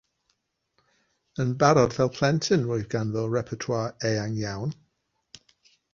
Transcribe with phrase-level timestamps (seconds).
[1.43, 4.73] Yn barod fel plentyn roedd ganddo repertoire eang iawn.